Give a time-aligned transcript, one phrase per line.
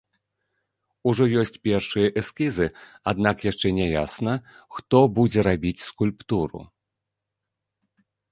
[1.09, 2.67] Ужо ёсць першыя эскізы,
[3.11, 4.33] аднак яшчэ не ясна,
[4.77, 6.61] хто будзе рабіць скульптуру.